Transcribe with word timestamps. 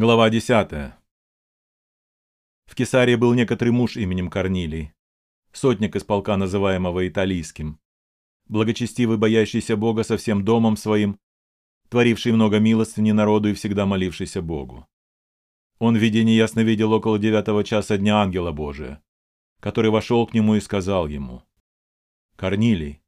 Глава 0.00 0.30
10. 0.30 0.92
В 2.66 2.74
Кесарии 2.76 3.16
был 3.16 3.34
некоторый 3.34 3.70
муж 3.70 3.96
именем 3.96 4.30
Корнилий, 4.30 4.92
сотник 5.50 5.96
из 5.96 6.04
полка, 6.04 6.36
называемого 6.36 7.08
Италийским, 7.08 7.80
благочестивый, 8.46 9.18
боящийся 9.18 9.76
Бога 9.76 10.04
со 10.04 10.16
всем 10.16 10.44
домом 10.44 10.76
своим, 10.76 11.18
творивший 11.88 12.30
много 12.30 12.60
милостыни 12.60 13.10
народу 13.10 13.48
и 13.48 13.54
всегда 13.54 13.86
молившийся 13.86 14.40
Богу. 14.40 14.86
Он 15.80 15.96
в 15.96 16.00
видении 16.00 16.36
ясно 16.36 16.60
видел 16.60 16.92
около 16.92 17.18
девятого 17.18 17.64
часа 17.64 17.98
дня 17.98 18.22
ангела 18.22 18.52
Божия, 18.52 19.02
который 19.58 19.90
вошел 19.90 20.28
к 20.28 20.32
нему 20.32 20.54
и 20.54 20.60
сказал 20.60 21.08
ему, 21.08 21.42
«Корнилий». 22.36 23.02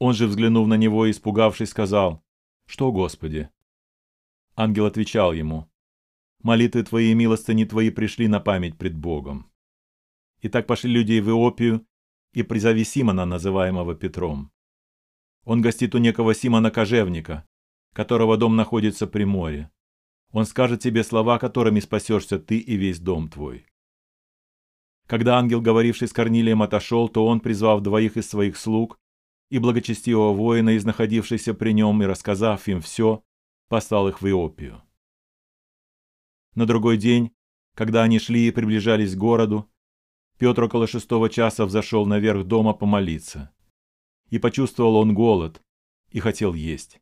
Он 0.00 0.12
же, 0.12 0.26
взглянув 0.26 0.66
на 0.66 0.74
него 0.74 1.06
и 1.06 1.12
испугавшись, 1.12 1.70
сказал, 1.70 2.24
«Что, 2.66 2.90
Господи?» 2.90 3.48
Ангел 4.60 4.86
отвечал 4.86 5.32
ему, 5.32 5.70
«Молитвы 6.42 6.82
твои 6.82 7.12
и 7.12 7.14
милостыни 7.14 7.62
твои 7.62 7.90
пришли 7.90 8.26
на 8.26 8.40
память 8.40 8.76
пред 8.76 8.96
Богом». 8.96 9.52
И 10.40 10.48
так 10.48 10.66
пошли 10.66 10.90
люди 10.90 11.20
в 11.20 11.28
Иопию 11.28 11.86
и 12.32 12.42
призови 12.42 12.82
Симона, 12.82 13.24
называемого 13.24 13.94
Петром. 13.94 14.50
Он 15.44 15.60
гостит 15.60 15.94
у 15.94 15.98
некого 15.98 16.34
Симона 16.34 16.72
Кожевника, 16.72 17.46
которого 17.94 18.36
дом 18.36 18.56
находится 18.56 19.06
при 19.06 19.22
море. 19.22 19.70
Он 20.32 20.44
скажет 20.44 20.80
тебе 20.82 21.04
слова, 21.04 21.38
которыми 21.38 21.78
спасешься 21.78 22.40
ты 22.40 22.58
и 22.58 22.74
весь 22.74 22.98
дом 22.98 23.28
твой. 23.28 23.64
Когда 25.06 25.38
ангел, 25.38 25.60
говоривший 25.60 26.08
с 26.08 26.12
Корнилием, 26.12 26.62
отошел, 26.62 27.08
то 27.08 27.24
он, 27.26 27.38
призвав 27.38 27.80
двоих 27.80 28.16
из 28.16 28.28
своих 28.28 28.56
слуг 28.56 28.98
и 29.50 29.60
благочестивого 29.60 30.32
воина, 30.32 30.70
из 30.70 30.84
находившихся 30.84 31.54
при 31.54 31.70
нем, 31.70 32.02
и 32.02 32.06
рассказав 32.06 32.66
им 32.66 32.80
все, 32.80 33.22
послал 33.68 34.08
их 34.08 34.20
в 34.20 34.26
Иопию. 34.28 34.82
На 36.54 36.66
другой 36.66 36.96
день, 36.96 37.32
когда 37.74 38.02
они 38.02 38.18
шли 38.18 38.48
и 38.48 38.50
приближались 38.50 39.14
к 39.14 39.18
городу, 39.18 39.70
Петр 40.38 40.64
около 40.64 40.86
шестого 40.86 41.28
часа 41.30 41.66
взошел 41.66 42.06
наверх 42.06 42.44
дома 42.44 42.72
помолиться. 42.72 43.52
И 44.30 44.38
почувствовал 44.38 44.96
он 44.96 45.14
голод, 45.14 45.62
и 46.10 46.20
хотел 46.20 46.54
есть. 46.54 47.00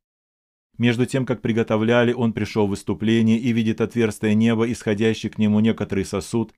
Между 0.78 1.06
тем, 1.06 1.24
как 1.24 1.40
приготовляли, 1.40 2.12
он 2.12 2.32
пришел 2.32 2.66
в 2.66 2.70
выступление 2.70 3.38
и 3.38 3.52
видит 3.52 3.80
отверстие 3.80 4.34
неба, 4.34 4.70
исходящий 4.70 5.30
к 5.30 5.38
нему 5.38 5.60
некоторый 5.60 6.04
сосуд, 6.04 6.52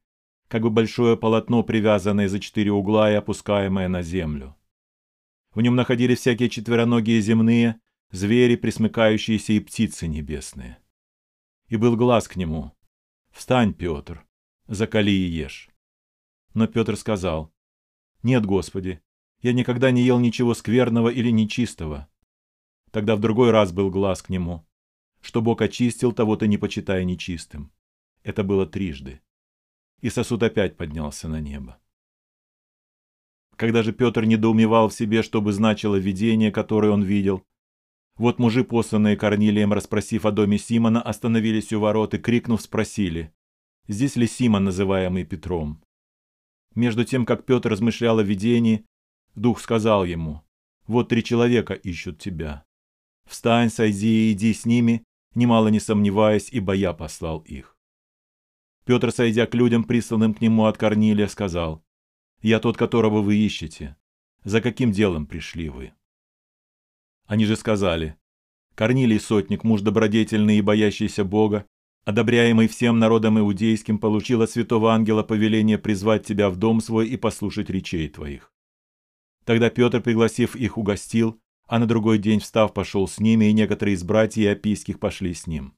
как 0.49 0.63
бы 0.63 0.71
большое 0.71 1.17
полотно, 1.17 1.63
привязанное 1.63 2.29
за 2.29 2.41
четыре 2.41 2.73
угла 2.73 3.13
и 3.13 3.15
опускаемое 3.15 3.89
на 3.89 4.03
землю. 4.03 4.57
В 5.55 5.61
нем 5.61 5.77
находились 5.77 6.19
всякие 6.19 6.49
четвероногие 6.49 7.21
земные, 7.21 7.81
звери, 8.11 8.57
присмыкающиеся 8.57 9.53
и 9.53 9.61
птицы 9.61 10.07
небесные. 10.07 10.79
И 11.69 11.77
был 11.77 11.97
глаз 11.97 12.29
к 12.29 12.37
нему. 12.37 12.73
«Встань, 13.31 13.75
Петр, 13.75 14.27
закали 14.67 15.11
и 15.11 15.29
ешь». 15.29 15.69
Но 16.55 16.67
Петр 16.67 16.97
сказал, 16.97 17.53
«Нет, 18.23 18.47
Господи, 18.47 19.01
я 19.43 19.53
никогда 19.53 19.91
не 19.91 20.03
ел 20.03 20.19
ничего 20.19 20.55
скверного 20.55 21.09
или 21.09 21.31
нечистого». 21.31 22.09
Тогда 22.91 23.17
в 23.17 23.21
другой 23.21 23.51
раз 23.51 23.71
был 23.71 23.91
глаз 23.91 24.23
к 24.23 24.31
нему, 24.31 24.67
что 25.21 25.43
Бог 25.43 25.61
очистил, 25.61 26.13
того 26.13 26.37
ты 26.37 26.49
не 26.49 26.57
почитая 26.57 27.05
нечистым. 27.05 27.71
Это 28.23 28.43
было 28.43 28.67
трижды. 28.67 29.21
И 30.01 30.09
сосуд 30.09 30.43
опять 30.43 30.77
поднялся 30.77 31.29
на 31.29 31.41
небо. 31.41 31.79
Когда 33.57 33.83
же 33.83 33.93
Петр 33.93 34.25
недоумевал 34.25 34.89
в 34.89 34.95
себе, 34.95 35.23
что 35.23 35.43
бы 35.43 35.53
значило 35.53 35.97
видение, 35.97 36.53
которое 36.53 36.93
он 36.93 37.03
видел, 37.03 37.45
вот 38.19 38.41
мужи, 38.41 38.65
посланные 38.65 39.17
Корнилием, 39.17 39.73
расспросив 39.73 40.27
о 40.27 40.33
доме 40.33 40.59
Симона, 40.59 41.01
остановились 41.01 41.73
у 41.73 41.81
ворот 41.81 42.15
и, 42.15 42.19
крикнув, 42.19 42.61
спросили, 42.61 43.33
здесь 43.87 44.17
ли 44.17 44.27
Симон, 44.27 44.65
называемый 44.65 45.25
Петром. 45.25 45.83
Между 46.75 47.05
тем, 47.05 47.25
как 47.25 47.47
Петр 47.47 47.71
размышлял 47.71 48.19
о 48.19 48.25
видении, 48.25 48.85
Дух 49.35 49.61
сказал 49.61 50.05
ему, 50.05 50.43
вот 50.87 51.09
три 51.09 51.23
человека 51.23 51.75
ищут 51.75 52.19
тебя. 52.19 52.65
Встань, 53.27 53.71
сойди 53.71 54.31
и 54.31 54.33
иди 54.33 54.53
с 54.53 54.65
ними, 54.65 55.05
немало 55.35 55.69
не 55.69 55.81
сомневаясь, 55.81 56.49
ибо 56.51 56.73
я 56.73 56.93
послал 56.93 57.41
их. 57.41 57.77
Петр, 58.85 59.13
сойдя 59.13 59.47
к 59.47 59.55
людям, 59.55 59.85
присланным 59.85 60.35
к 60.35 60.41
нему 60.41 60.65
от 60.65 60.77
Корнилия, 60.77 61.29
сказал, 61.29 61.85
«Я 62.41 62.59
тот, 62.59 62.77
которого 62.77 63.21
вы 63.21 63.37
ищете. 63.37 63.97
За 64.45 64.61
каким 64.61 64.93
делом 64.93 65.27
пришли 65.27 65.69
вы?» 65.69 65.93
Они 67.29 67.45
же 67.45 67.57
сказали, 67.57 68.17
Корнилий 68.75 69.21
Сотник, 69.21 69.63
муж 69.63 69.83
добродетельный 69.83 70.57
и 70.57 70.63
боящийся 70.63 71.25
Бога, 71.25 71.67
одобряемый 72.07 72.69
всем 72.69 72.99
народом 72.99 73.39
иудейским, 73.39 73.99
получил 73.99 74.41
от 74.41 74.51
святого 74.51 74.95
ангела 74.95 75.23
повеление 75.23 75.77
призвать 75.77 76.25
тебя 76.25 76.49
в 76.49 76.57
дом 76.57 76.81
свой 76.81 77.07
и 77.07 77.19
послушать 77.19 77.69
речей 77.69 78.09
твоих. 78.09 78.51
Тогда 79.45 79.69
Петр, 79.69 80.01
пригласив 80.01 80.57
их, 80.57 80.79
угостил, 80.79 81.39
а 81.67 81.79
на 81.79 81.87
другой 81.87 82.17
день, 82.17 82.41
встав, 82.41 82.73
пошел 82.73 83.07
с 83.07 83.21
ними, 83.21 83.45
и 83.45 83.53
некоторые 83.53 83.95
из 83.95 84.05
братьев 84.05 84.51
Апийских 84.51 84.99
пошли 84.99 85.35
с 85.35 85.47
ним. 85.47 85.75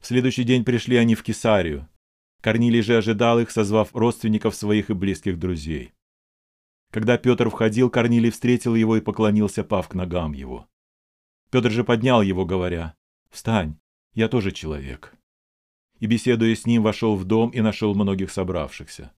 В 0.00 0.06
следующий 0.06 0.44
день 0.44 0.64
пришли 0.64 0.96
они 0.96 1.14
в 1.14 1.22
Кесарию. 1.22 1.90
Корнилий 2.40 2.80
же 2.80 2.96
ожидал 2.96 3.38
их, 3.38 3.50
созвав 3.50 3.94
родственников 3.94 4.54
своих 4.54 4.88
и 4.88 4.94
близких 4.94 5.38
друзей. 5.38 5.92
Когда 6.94 7.18
Петр 7.18 7.50
входил, 7.50 7.90
Корнилий 7.90 8.30
встретил 8.30 8.76
его 8.76 8.96
и 8.96 9.00
поклонился, 9.00 9.64
пав 9.64 9.88
к 9.88 9.94
ногам 9.94 10.32
его. 10.32 10.68
Петр 11.50 11.68
же 11.72 11.82
поднял 11.82 12.22
его, 12.22 12.46
говоря, 12.46 12.94
«Встань, 13.30 13.80
я 14.12 14.28
тоже 14.28 14.52
человек». 14.52 15.12
И, 15.98 16.06
беседуя 16.06 16.54
с 16.54 16.66
ним, 16.66 16.84
вошел 16.84 17.16
в 17.16 17.24
дом 17.24 17.50
и 17.50 17.60
нашел 17.60 17.96
многих 17.96 18.30
собравшихся. 18.30 19.12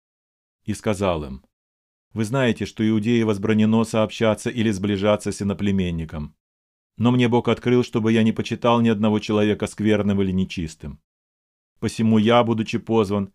И 0.62 0.72
сказал 0.72 1.24
им, 1.24 1.44
«Вы 2.12 2.24
знаете, 2.24 2.64
что 2.64 2.88
иудеи 2.88 3.22
возбранено 3.22 3.82
сообщаться 3.82 4.50
или 4.50 4.70
сближаться 4.70 5.32
с 5.32 5.42
иноплеменником. 5.42 6.36
Но 6.96 7.10
мне 7.10 7.26
Бог 7.26 7.48
открыл, 7.48 7.82
чтобы 7.82 8.12
я 8.12 8.22
не 8.22 8.30
почитал 8.30 8.82
ни 8.82 8.88
одного 8.88 9.18
человека 9.18 9.66
скверным 9.66 10.22
или 10.22 10.30
нечистым. 10.30 11.00
Посему 11.80 12.18
я, 12.18 12.44
будучи 12.44 12.78
позван, 12.78 13.32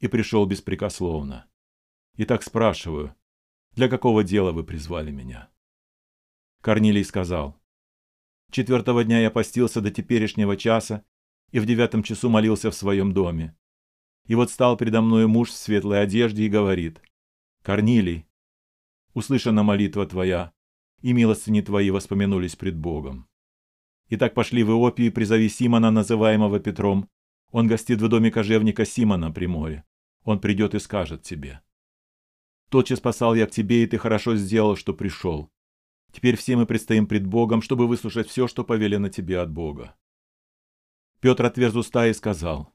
и 0.00 0.06
пришел 0.06 0.44
беспрекословно. 0.44 1.46
Итак 2.18 2.42
спрашиваю, 2.42 3.16
для 3.72 3.88
какого 3.88 4.24
дела 4.24 4.52
вы 4.52 4.64
призвали 4.64 5.10
меня?» 5.10 5.50
Корнилий 6.60 7.04
сказал, 7.04 7.60
«Четвертого 8.50 9.04
дня 9.04 9.20
я 9.20 9.30
постился 9.30 9.80
до 9.80 9.90
теперешнего 9.90 10.56
часа 10.56 11.04
и 11.52 11.58
в 11.58 11.66
девятом 11.66 12.02
часу 12.02 12.28
молился 12.28 12.70
в 12.70 12.74
своем 12.74 13.12
доме. 13.12 13.56
И 14.26 14.34
вот 14.34 14.50
стал 14.50 14.76
передо 14.76 15.00
мной 15.00 15.26
муж 15.26 15.50
в 15.50 15.56
светлой 15.56 16.02
одежде 16.02 16.44
и 16.44 16.48
говорит, 16.48 17.00
«Корнилий, 17.62 18.26
услышана 19.14 19.62
молитва 19.62 20.06
твоя, 20.06 20.52
и 21.02 21.12
милостыни 21.12 21.60
твои 21.60 21.90
воспомянулись 21.90 22.56
пред 22.56 22.76
Богом. 22.76 23.28
Итак 24.08 24.34
пошли 24.34 24.62
в 24.62 24.70
Иопию 24.70 25.12
призови 25.12 25.48
Симона, 25.48 25.90
называемого 25.90 26.60
Петром. 26.60 27.08
Он 27.52 27.66
гостит 27.66 28.00
в 28.00 28.08
доме 28.08 28.30
кожевника 28.30 28.84
Симона 28.84 29.32
при 29.32 29.46
море. 29.46 29.84
Он 30.24 30.40
придет 30.40 30.74
и 30.74 30.78
скажет 30.78 31.22
тебе». 31.22 31.62
Тотчас 32.70 33.00
послал 33.00 33.34
я 33.34 33.46
к 33.46 33.50
тебе, 33.50 33.82
и 33.82 33.86
ты 33.86 33.98
хорошо 33.98 34.36
сделал, 34.36 34.76
что 34.76 34.94
пришел. 34.94 35.50
Теперь 36.12 36.36
все 36.36 36.56
мы 36.56 36.66
предстоим 36.66 37.06
пред 37.06 37.26
Богом, 37.26 37.62
чтобы 37.62 37.86
выслушать 37.86 38.28
все, 38.28 38.48
что 38.48 38.64
повелено 38.64 39.10
тебе 39.10 39.40
от 39.40 39.50
Бога. 39.50 39.96
Петр 41.20 41.44
отверз 41.44 41.74
уста 41.74 42.06
и 42.06 42.14
сказал, 42.14 42.72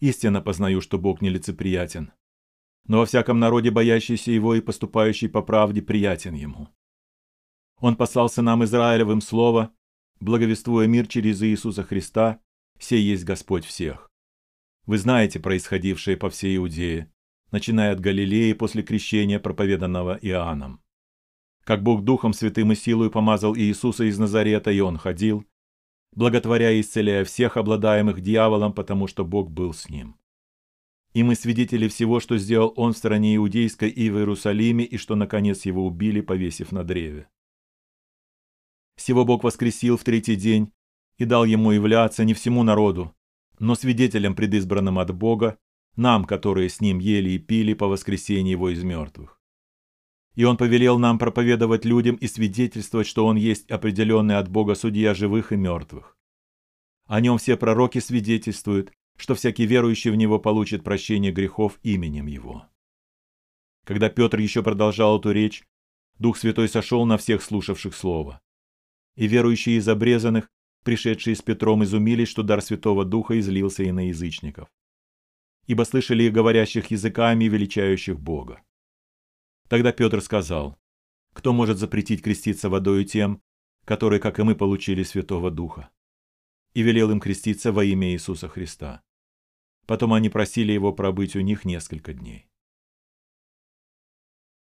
«Истинно 0.00 0.40
познаю, 0.42 0.80
что 0.80 0.98
Бог 0.98 1.22
нелицеприятен, 1.22 2.12
но 2.86 2.98
во 2.98 3.06
всяком 3.06 3.40
народе 3.40 3.70
боящийся 3.70 4.30
его 4.30 4.54
и 4.54 4.60
поступающий 4.60 5.28
по 5.28 5.42
правде 5.42 5.82
приятен 5.82 6.34
ему. 6.34 6.68
Он 7.78 7.96
послал 7.96 8.28
сынам 8.28 8.64
Израилевым 8.64 9.20
слово, 9.20 9.74
благовествуя 10.20 10.86
мир 10.86 11.06
через 11.06 11.42
Иисуса 11.42 11.82
Христа, 11.82 12.40
сей 12.78 13.02
есть 13.02 13.24
Господь 13.24 13.64
всех. 13.64 14.10
Вы 14.84 14.98
знаете 14.98 15.40
происходившее 15.40 16.16
по 16.16 16.30
всей 16.30 16.56
Иудее, 16.56 17.12
начиная 17.50 17.92
от 17.92 18.00
Галилеи 18.00 18.52
после 18.52 18.82
крещения, 18.82 19.38
проповеданного 19.38 20.18
Иоанном. 20.22 20.80
Как 21.64 21.82
Бог 21.82 22.04
Духом 22.04 22.32
Святым 22.32 22.72
и 22.72 22.74
силой 22.74 23.10
помазал 23.10 23.56
Иисуса 23.56 24.04
из 24.04 24.18
Назарета, 24.18 24.70
и 24.70 24.80
Он 24.80 24.96
ходил, 24.98 25.44
благотворя 26.12 26.72
и 26.72 26.80
исцеляя 26.80 27.24
всех 27.24 27.56
обладаемых 27.56 28.20
дьяволом, 28.20 28.72
потому 28.72 29.06
что 29.06 29.24
Бог 29.24 29.50
был 29.50 29.74
с 29.74 29.88
ним. 29.88 30.16
И 31.12 31.22
мы 31.22 31.34
свидетели 31.34 31.88
всего, 31.88 32.20
что 32.20 32.36
сделал 32.36 32.72
Он 32.76 32.92
в 32.92 32.96
стране 32.98 33.36
Иудейской 33.36 33.90
и 33.90 34.10
в 34.10 34.18
Иерусалиме, 34.18 34.84
и 34.84 34.96
что, 34.96 35.14
наконец, 35.14 35.64
Его 35.64 35.86
убили, 35.86 36.20
повесив 36.20 36.72
на 36.72 36.84
древе. 36.84 37.28
Всего 38.96 39.24
Бог 39.24 39.44
воскресил 39.44 39.96
в 39.96 40.04
третий 40.04 40.36
день 40.36 40.72
и 41.18 41.24
дал 41.24 41.44
Ему 41.44 41.70
являться 41.70 42.24
не 42.24 42.34
всему 42.34 42.62
народу, 42.62 43.14
но 43.58 43.74
свидетелям 43.74 44.34
предизбранным 44.34 44.98
от 44.98 45.14
Бога, 45.14 45.58
нам, 45.96 46.24
которые 46.24 46.68
с 46.68 46.80
ним 46.80 46.98
ели 46.98 47.30
и 47.30 47.38
пили 47.38 47.74
по 47.74 47.86
воскресенье 47.86 48.52
его 48.52 48.70
из 48.70 48.82
мертвых. 48.82 49.40
И 50.34 50.44
он 50.44 50.56
повелел 50.56 50.98
нам 50.98 51.18
проповедовать 51.18 51.84
людям 51.84 52.16
и 52.16 52.26
свидетельствовать, 52.26 53.06
что 53.06 53.26
он 53.26 53.36
есть 53.36 53.70
определенный 53.70 54.36
от 54.36 54.50
Бога 54.50 54.74
судья 54.74 55.14
живых 55.14 55.52
и 55.52 55.56
мертвых. 55.56 56.16
О 57.06 57.20
нем 57.20 57.38
все 57.38 57.56
пророки 57.56 57.98
свидетельствуют, 57.98 58.92
что 59.16 59.34
всякий 59.34 59.64
верующий 59.64 60.10
в 60.10 60.16
него 60.16 60.38
получит 60.38 60.84
прощение 60.84 61.32
грехов 61.32 61.78
именем 61.82 62.26
его. 62.26 62.66
Когда 63.84 64.10
Петр 64.10 64.38
еще 64.38 64.62
продолжал 64.62 65.18
эту 65.18 65.30
речь, 65.30 65.64
Дух 66.18 66.36
Святой 66.36 66.68
сошел 66.68 67.06
на 67.06 67.16
всех 67.16 67.42
слушавших 67.42 67.94
Слово. 67.94 68.40
И 69.16 69.26
верующие 69.26 69.76
из 69.76 69.88
обрезанных, 69.88 70.50
пришедшие 70.84 71.36
с 71.36 71.42
Петром, 71.42 71.84
изумились, 71.84 72.28
что 72.28 72.42
дар 72.42 72.60
Святого 72.60 73.04
Духа 73.04 73.38
излился 73.38 73.84
и 73.84 73.92
на 73.92 74.08
язычников. 74.08 74.68
Ибо 75.66 75.82
слышали 75.82 76.24
их 76.24 76.32
говорящих 76.32 76.90
языками 76.90 77.44
и 77.44 77.48
величающих 77.48 78.18
Бога. 78.20 78.62
Тогда 79.68 79.92
Петр 79.92 80.20
сказал, 80.20 80.78
«Кто 81.32 81.52
может 81.52 81.78
запретить 81.78 82.22
креститься 82.22 82.68
водою 82.68 83.04
тем, 83.04 83.42
которые, 83.84 84.20
как 84.20 84.38
и 84.38 84.42
мы, 84.42 84.54
получили 84.54 85.02
Святого 85.02 85.50
Духа?» 85.50 85.90
И 86.74 86.82
велел 86.82 87.10
им 87.10 87.20
креститься 87.20 87.72
во 87.72 87.84
имя 87.84 88.12
Иисуса 88.12 88.48
Христа. 88.48 89.02
Потом 89.86 90.12
они 90.12 90.28
просили 90.28 90.72
его 90.72 90.92
пробыть 90.92 91.36
у 91.36 91.40
них 91.40 91.64
несколько 91.64 92.12
дней. 92.12 92.48